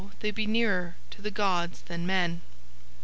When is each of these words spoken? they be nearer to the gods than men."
they 0.21 0.31
be 0.31 0.47
nearer 0.47 0.95
to 1.11 1.21
the 1.21 1.29
gods 1.29 1.83
than 1.83 2.07
men." 2.07 2.41